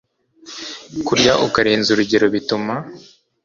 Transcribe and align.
Kurya 1.05 1.33
ukarenza 1.47 1.89
urugero 1.91 2.25
bituma 2.35 2.73